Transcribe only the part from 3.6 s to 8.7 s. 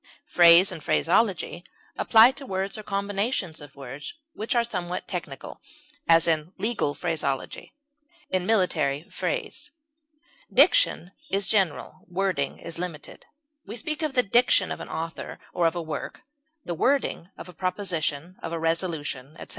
of words which are somewhat technical; as, in legal phraseology; in